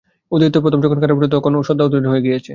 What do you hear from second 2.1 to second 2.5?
হইয়া গিয়াছে।